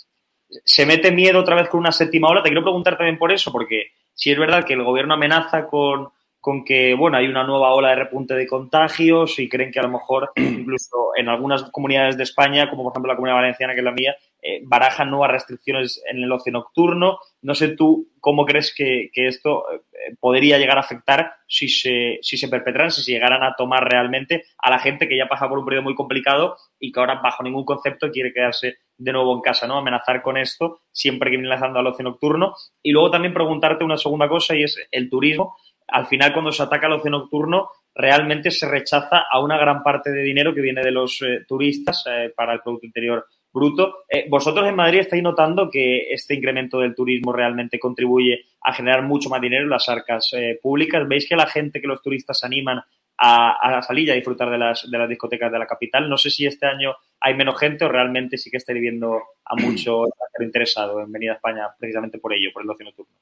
[0.67, 2.43] ¿Se mete miedo otra vez con una séptima ola?
[2.43, 6.11] Te quiero preguntar también por eso, porque si es verdad que el gobierno amenaza con,
[6.43, 9.85] con que, bueno, hay una nueva ola de repunte de contagios y creen que a
[9.85, 13.79] lo mejor incluso en algunas comunidades de España, como por ejemplo la comunidad valenciana, que
[13.79, 17.21] es la mía, eh, barajan nuevas restricciones en el ocio nocturno.
[17.43, 22.37] No sé tú cómo crees que, esto eh, podría llegar a afectar si se, si
[22.37, 25.61] se perpetran, si se llegaran a tomar realmente a la gente que ya pasa por
[25.61, 29.43] un periodo muy complicado y que ahora bajo ningún concepto quiere quedarse de nuevo en
[29.43, 29.79] casa, ¿no?
[29.79, 32.55] Amenazar con esto siempre que viene lanzando al ocio nocturno.
[32.83, 35.57] Y luego también preguntarte una segunda cosa y es el turismo.
[35.93, 40.11] Al final, cuando se ataca al ocio nocturno, realmente se rechaza a una gran parte
[40.11, 44.05] de dinero que viene de los eh, turistas para el Producto Interior bruto.
[44.09, 49.03] Eh, ¿Vosotros en Madrid estáis notando que este incremento del turismo realmente contribuye a generar
[49.03, 51.07] mucho más dinero en las arcas eh, públicas?
[51.07, 52.83] ¿Veis que la gente, que los turistas se animan
[53.25, 56.09] a, salir y a disfrutar de las, de las discotecas de la capital?
[56.09, 59.55] No sé si este año hay menos gente o realmente sí que estáis viendo a
[59.57, 60.05] mucho
[60.41, 63.13] interesado en venir a España precisamente por ello, por el ocio nocturno.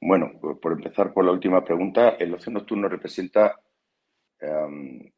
[0.00, 3.60] Bueno, por empezar por la última pregunta, el ocio nocturno representa
[4.40, 5.12] em,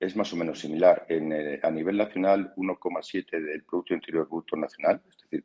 [0.00, 1.04] es más o menos similar.
[1.08, 5.44] En, eh, a nivel nacional, 1,7 del Producto Interior Bruto Nacional, es decir,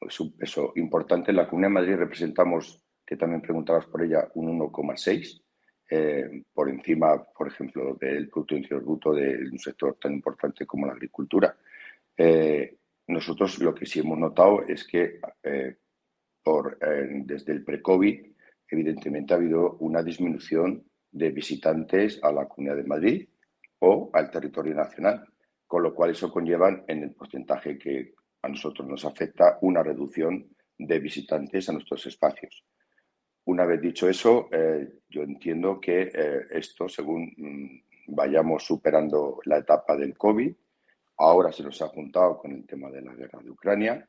[0.00, 1.30] es un peso importante.
[1.30, 5.42] En la Comunidad de Madrid representamos, que también preguntabas por ella, un 1,6,
[5.90, 10.86] eh, por encima, por ejemplo, del Producto Interior Bruto de un sector tan importante como
[10.86, 11.56] la agricultura.
[12.16, 15.20] Eh, nosotros lo que sí hemos notado es que
[16.44, 18.26] por, desde el pre-COVID,
[18.68, 23.28] evidentemente ha habido una disminución de visitantes a la Comunidad de Madrid
[23.78, 25.26] o al territorio nacional,
[25.66, 30.46] con lo cual eso conlleva en el porcentaje que a nosotros nos afecta una reducción
[30.76, 32.64] de visitantes a nuestros espacios.
[33.46, 39.58] Una vez dicho eso, eh, yo entiendo que eh, esto, según mm, vayamos superando la
[39.58, 40.52] etapa del COVID,
[41.18, 44.08] ahora se nos ha juntado con el tema de la guerra de Ucrania,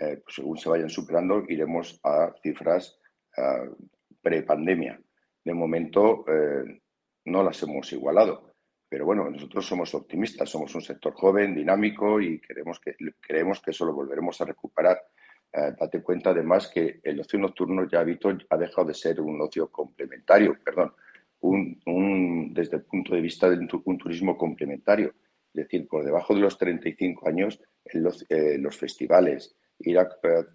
[0.00, 2.98] eh, pues según se vayan superando, iremos a cifras
[4.22, 4.98] pre-pandemia.
[5.44, 6.24] De momento,
[7.26, 8.54] no las hemos igualado.
[8.88, 13.72] Pero bueno, nosotros somos optimistas, somos un sector joven, dinámico y queremos que, creemos que
[13.72, 14.98] eso lo volveremos a recuperar.
[15.52, 19.70] Eh, date cuenta además que el ocio nocturno ya ha dejado de ser un ocio
[19.70, 20.92] complementario, perdón,
[21.40, 25.14] un, desde el punto de vista de un turismo complementario.
[25.52, 30.08] Es decir, por debajo de los 35 años, en eh, los festivales, ir a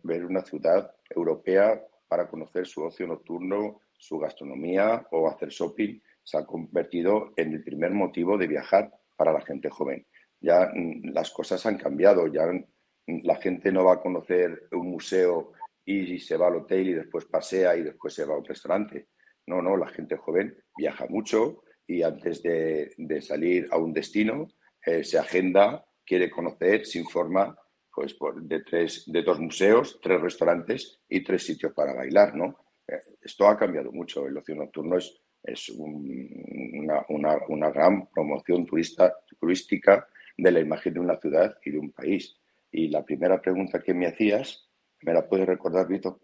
[0.03, 6.37] ver una ciudad europea para conocer su ocio nocturno, su gastronomía o hacer shopping se
[6.37, 10.05] ha convertido en el primer motivo de viajar para la gente joven.
[10.39, 14.89] Ya mm, las cosas han cambiado, ya mm, la gente no va a conocer un
[14.89, 15.53] museo
[15.85, 19.07] y se va al hotel y después pasea y después se va a un restaurante.
[19.47, 24.47] No, no, la gente joven viaja mucho y antes de, salir a un destino
[24.85, 27.55] eh, se agenda, quiere conocer, se informa
[27.95, 28.15] pues,
[28.47, 32.35] de, tres, de dos museos, tres restaurantes y tres sitios para bailar.
[32.35, 32.57] ¿no?
[32.87, 34.27] Eh, esto ha cambiado mucho.
[34.27, 40.99] El ocio nocturno es es una, una, gran promoción turista, turística de la imagen de
[40.99, 42.35] una ciudad y de un país.
[42.71, 44.67] Y la primera pregunta que me hacías,
[45.01, 46.19] ¿me la puedes recordar, Vito?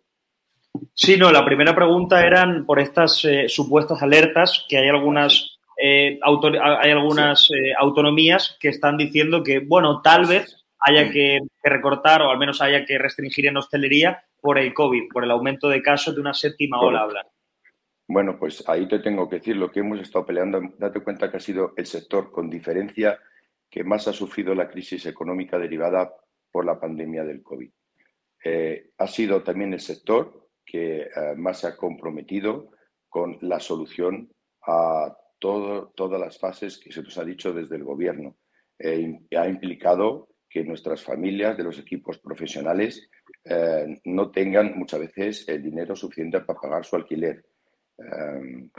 [0.94, 6.20] Sí, no, la primera pregunta eran por estas eh, supuestas alertas que hay algunas, eh,
[6.22, 12.30] hay algunas eh, autonomías que están diciendo que, bueno, tal vez haya que, recortar o
[12.30, 16.16] al menos haya que restringir en hostelería por el COVID, por el aumento de casos
[16.16, 17.26] de una séptima ola, hablan.
[18.08, 20.62] Bueno, pues ahí te tengo que decir lo que hemos estado peleando.
[20.78, 23.20] Date cuenta que ha sido el sector con diferencia
[23.70, 26.14] que más ha sufrido la crisis económica derivada
[26.52, 27.70] por la pandemia del COVID.
[28.98, 32.72] ha sido también el sector que eh, más se ha comprometido
[33.10, 34.30] con la solución
[34.68, 38.36] a todas las fases que se nos ha dicho desde el Gobierno.
[38.78, 43.10] Eh, ha implicado que nuestras familias de los equipos profesionales
[43.44, 47.46] eh, no tengan muchas veces el dinero suficiente para pagar su alquiler.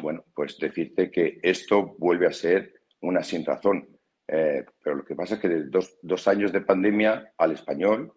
[0.00, 3.88] bueno, pues decirte que esto vuelve a ser una sin razón.
[4.26, 8.12] pero lo que pasa es que de dos, dos años de pandemia al español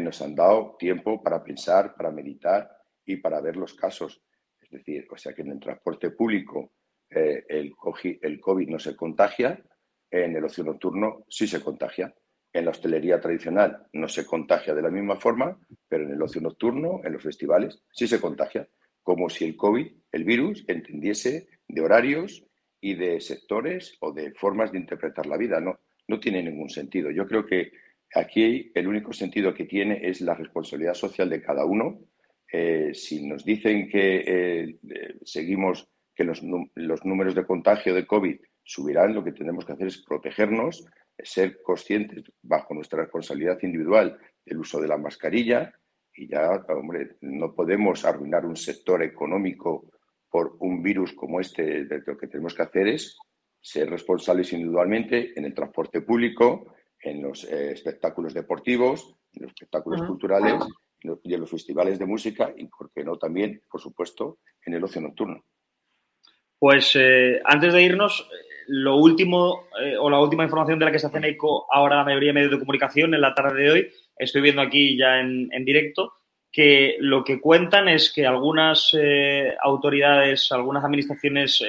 [0.00, 2.70] nos han dado tiempo para pensar, para meditar
[3.04, 4.22] y para ver los casos.
[4.60, 6.72] Es decir, o sea que en el transporte público
[7.08, 7.72] eh, el,
[8.20, 9.62] el COVID no se contagia,
[10.10, 12.12] en el ocio nocturno sí se contagia.
[12.56, 16.40] En la hostelería tradicional no se contagia de la misma forma, pero en el ocio
[16.40, 18.68] nocturno, en los festivales, sí se contagia.
[19.02, 22.44] Como si el COVID, el virus, entendiese de horarios
[22.80, 25.60] y de sectores o de formas de interpretar la vida.
[25.60, 27.10] No, no tiene ningún sentido.
[27.10, 27.72] Yo creo que
[28.14, 32.00] aquí el único sentido que tiene es la responsabilidad social de cada uno
[32.52, 34.78] eh, si nos dicen que eh,
[35.24, 40.02] seguimos, que los, números de contagio de COVID subirán, lo que tenemos que hacer es
[40.02, 40.86] protegernos,
[41.18, 45.72] ser conscientes bajo nuestra responsabilidad individual del uso de la mascarilla
[46.14, 49.90] y ya, hombre, no podemos arruinar un sector económico
[50.30, 51.84] por un virus como este.
[52.06, 53.18] Lo que tenemos que hacer es
[53.60, 60.62] ser responsables individualmente en el transporte público, en los espectáculos deportivos, en los espectáculos culturales
[61.22, 64.84] y en los festivales de música y, ¿por qué no también, por supuesto, en el
[64.84, 65.44] ocio nocturno?
[66.58, 68.28] Pues eh, antes de irnos,
[68.68, 72.04] lo último eh, o la última información de la que se hacen eco ahora la
[72.04, 75.64] mayoría de medios de comunicación en la tarde de hoy, estoy viendo aquí ya en,
[75.64, 76.14] directo,
[76.50, 81.62] que lo que cuentan es que algunas eh, autoridades, algunas administraciones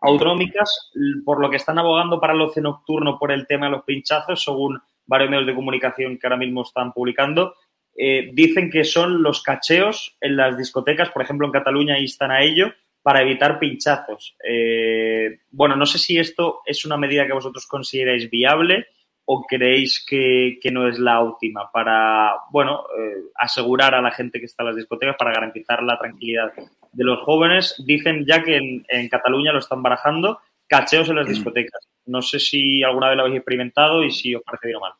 [0.00, 0.90] autonómicas,
[1.24, 4.42] por lo que están abogando para el ocio nocturno por el tema de los pinchazos,
[4.42, 7.54] según varios medios de comunicación que ahora mismo están publicando,
[7.96, 12.42] eh, dicen que son los cacheos en las discotecas, por ejemplo en Cataluña están a
[12.42, 12.72] ello,
[13.06, 14.34] para evitar pinchazos.
[14.42, 18.88] Eh, bueno, no sé si esto es una medida que vosotros consideráis viable
[19.26, 24.46] o creéis que, no es la óptima para, bueno, eh, asegurar a la gente que
[24.46, 26.52] está en las discotecas para garantizar la tranquilidad
[26.90, 27.80] de los jóvenes.
[27.86, 31.86] Dicen ya que en, en Cataluña lo están barajando, cacheos en las discotecas.
[32.06, 34.94] No sé si alguna vez lo habéis experimentado y si os parece bien o mal.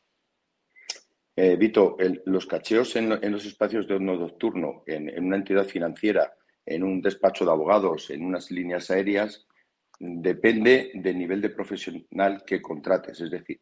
[1.34, 6.32] Eh, Vito, los cacheos en, los espacios de horno nocturno, en, una entidad financiera,
[6.66, 9.46] en un despacho de abogados, en unas líneas aéreas,
[9.98, 13.20] depende del nivel de profesional que contrates.
[13.20, 13.60] Es decir,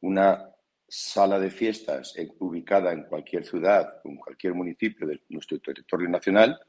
[0.00, 0.52] una
[0.86, 6.60] sala de fiestas ubicada en cualquier ciudad, en cualquier municipio de nuestro territorio nacional,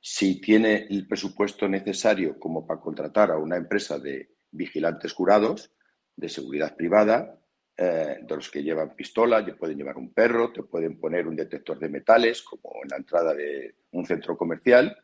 [0.00, 5.72] si tiene el presupuesto necesario como para contratar a una empresa de vigilantes jurados,
[6.14, 7.40] de seguridad privada,
[7.76, 11.36] eh, de los que llevan pistola, te pueden llevar un perro, te pueden poner un
[11.36, 14.96] detector de metales, como en la entrada de un centro comercial,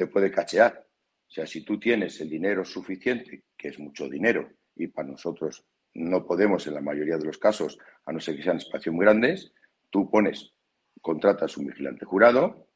[0.00, 0.86] te puede cachear.
[1.28, 5.62] O sea, si tú tienes el dinero suficiente, que es mucho dinero, y para nosotros
[5.92, 9.04] no podemos en la mayoría de los casos, a no ser que sean espacios muy
[9.04, 9.52] grandes,
[9.90, 10.54] tú pones,
[11.02, 12.66] contratas un vigilante jurado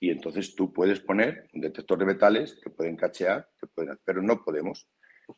[0.00, 4.20] y entonces tú puedes poner un detector de metales, te pueden cachear, te pueden, pero
[4.20, 4.88] no podemos.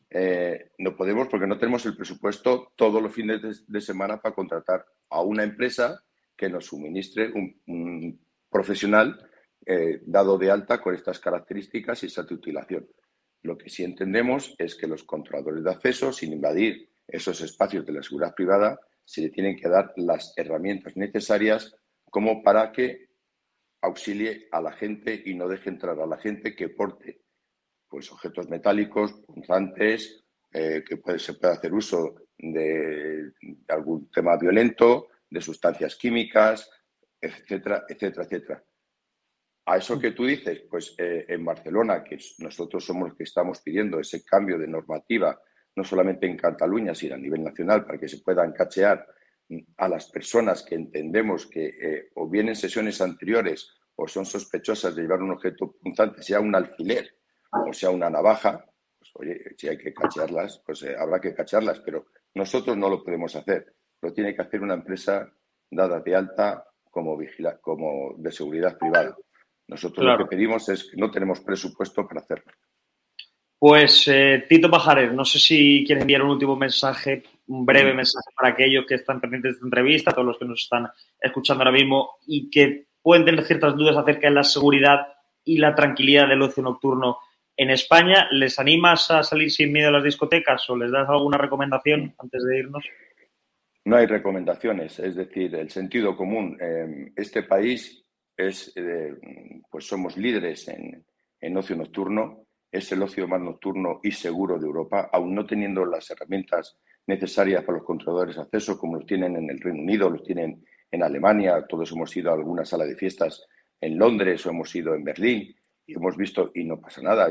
[0.09, 4.87] Eh, no podemos porque no tenemos el presupuesto todos los fines de, semana para contratar
[5.11, 6.03] a una empresa
[6.35, 9.21] que nos suministre un, profesional
[9.67, 12.89] eh, dado de alta con estas características y esa titulación.
[13.43, 17.93] Lo que sí entendemos es que los controladores de acceso, sin invadir esos espacios de
[17.93, 21.77] la seguridad privada, se le tienen que dar las herramientas necesarias
[22.11, 23.09] como para que
[23.83, 27.21] auxilie a la gente y no deje entrar a la gente que porte
[27.89, 33.33] pues, objetos metálicos, punzantes, eh, que puede, se puede hacer uso de,
[33.69, 36.71] algún tema violento, de sustancias químicas,
[37.21, 38.65] etcétera, etcétera, etcétera.
[39.67, 43.61] A eso que tú dices, pues eh, en Barcelona, que nosotros somos los que estamos
[43.63, 45.41] pidiendo ese cambio de normativa,
[45.77, 49.07] no solamente en Cataluña, sino a nivel nacional, para que se puedan cachear
[49.77, 54.95] a las personas que entendemos que eh, o bien en sesiones anteriores o son sospechosas
[54.95, 57.15] de llevar un objeto punzante, sea un alfiler
[57.69, 58.65] o sea una navaja,
[59.15, 63.37] oye, si hay que cachearlas, pues eh, habrá que cacharlas, pero nosotros no lo podemos
[63.37, 63.75] hacer.
[64.01, 65.31] Lo tiene que hacer una empresa
[65.71, 69.17] dada de alta como, vigila como de seguridad privada.
[69.69, 72.53] Nosotros lo que pedimos es que no tenemos presupuesto para hacerlo.
[73.59, 78.29] Pues eh, Tito Pajares, no sé si quieres enviar un último mensaje, un breve mensaje
[78.37, 80.87] para aquellos que están pendientes de esta entrevista, todos los que nos están
[81.19, 85.07] escuchando ahora mismo y que pueden tener ciertas dudas acerca de la seguridad
[85.45, 87.19] y la tranquilidad del ocio nocturno
[87.57, 88.29] en España.
[88.33, 92.45] ¿Les animas a salir sin miedo a las discotecas o les das alguna recomendación antes
[92.45, 92.85] de irnos?
[93.87, 96.59] No hay recomendaciones, es decir, el sentido común.
[97.17, 98.04] este país
[98.37, 99.15] es, eh,
[99.71, 101.05] pues somos líderes en,
[101.41, 105.85] en ocio nocturno, es el ocio más nocturno y seguro de Europa, aún no teniendo
[105.85, 106.77] las herramientas
[107.07, 110.65] necesarias para los controladores de acceso, como los tienen en el Reino Unido, los tienen
[110.91, 113.47] en Alemania, todos hemos ido a alguna sala de fiestas
[113.81, 115.55] en Londres o hemos ido en Berlín
[115.87, 117.29] y hemos visto y no pasa nada.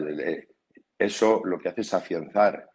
[0.98, 2.70] Eso lo que hace es afianzar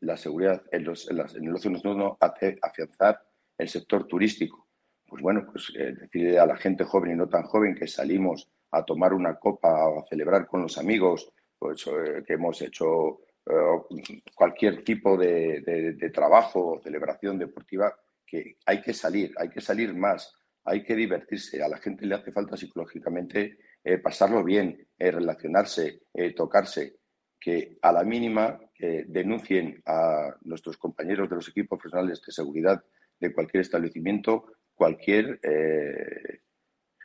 [0.00, 3.20] la seguridad en, los, en, el ocio nocturno, hace afianzar
[3.56, 4.65] el sector turístico.
[5.06, 8.48] Pues bueno, pues eh, decirle a la gente joven y no tan joven que salimos
[8.72, 13.20] a tomar una copa o a celebrar con los amigos, pues eh, que hemos hecho
[13.46, 17.94] eh, cualquier tipo de, de trabajo o celebración deportiva,
[18.26, 20.34] que hay que salir, hay que salir más,
[20.64, 21.62] hay que divertirse.
[21.62, 23.58] A la gente le hace falta psicológicamente
[24.02, 26.00] pasarlo bien, relacionarse,
[26.34, 26.96] tocarse,
[27.38, 28.58] que a la mínima
[29.06, 32.82] denuncien a nuestros compañeros de los equipos profesionales de seguridad
[33.20, 35.40] de cualquier establecimiento cualquier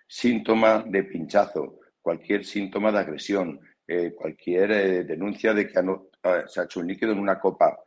[0.08, 3.60] síntoma de pinchazo, cualquier síntoma de agresión,
[4.16, 5.74] cualquier denuncia de que
[6.48, 7.78] se ha hecho un líquido en una copa,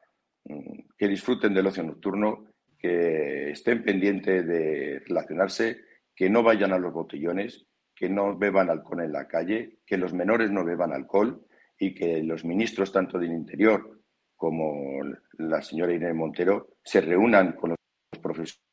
[0.44, 2.46] mm, que disfruten del ocio nocturno,
[2.78, 5.80] que estén pendientes de relacionarse,
[6.14, 10.12] que no vayan a los botellones, que no beban alcohol en la calle, que los
[10.12, 11.46] menores no beban alcohol
[11.78, 14.00] y que los ministros tanto del Interior
[14.36, 15.00] como
[15.38, 18.63] la señora Irene Montero se reúnan con los profesores.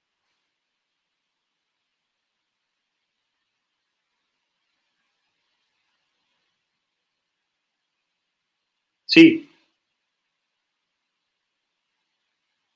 [9.12, 9.50] Sí.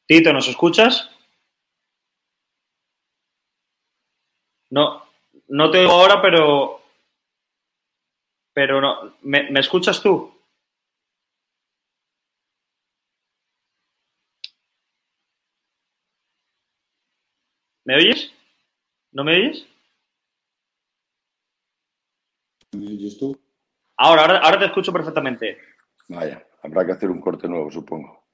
[0.05, 1.09] Tito, ¿nos escuchas?
[4.69, 5.03] No,
[5.47, 6.81] no te oigo ahora, pero.
[8.53, 9.15] Pero no.
[9.21, 10.31] ¿Me, ¿me escuchas tú?
[17.85, 18.33] ¿Me oyes?
[19.13, 19.65] ¿No me oyes?
[22.73, 23.39] ¿Me oyes tú?
[23.97, 25.74] Ahora, ahora, ahora te escucho perfectamente.
[26.09, 28.25] Vaya, habrá que hacer un corte nuevo, supongo.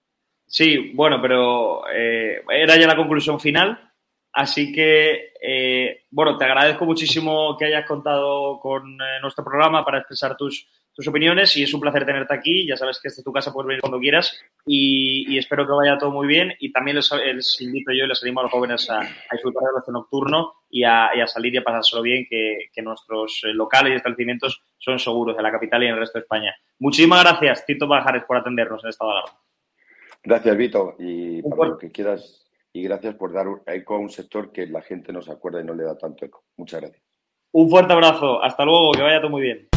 [0.45, 3.91] Sí, bueno, pero eh, era ya la conclusión final.
[4.33, 9.99] Así que, eh, bueno, te agradezco muchísimo que hayas contado con eh, nuestro programa para
[9.99, 12.67] expresar tus, tus opiniones y es un placer tenerte aquí.
[12.67, 15.97] Ya sabes que esta es tu casa, puedes venir cuando quieras y, espero que vaya
[15.97, 16.53] todo muy bien.
[16.59, 18.99] Y también les, invito yo y les animo a los jóvenes a,
[19.31, 23.93] disfrutar del ocio nocturno y a, salir y a pasárselo bien, que, nuestros eh, locales
[23.93, 26.55] y establecimientos son seguros en la capital y en el resto de España.
[26.79, 29.21] Muchísimas gracias, Tito Bajares, por atendernos en esta hora.
[30.23, 30.95] Gracias, Vito.
[30.99, 32.41] Y para lo que quieras
[32.73, 35.65] y gracias por dar eco a un sector que la gente no se acuerda y
[35.65, 36.43] no le da tanto eco.
[36.57, 37.03] Muchas gracias.
[37.51, 38.41] Un fuerte abrazo.
[38.41, 38.91] Hasta luego.
[38.93, 39.67] Que vaya todo muy bien.